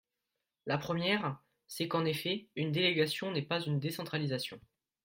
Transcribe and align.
La 0.65 0.79
première, 0.79 1.37
c’est 1.67 1.87
qu’en 1.87 2.05
effet, 2.05 2.47
une 2.55 2.71
délégation 2.71 3.29
n’est 3.29 3.43
pas 3.43 3.61
une 3.61 3.79
décentralisation. 3.79 4.59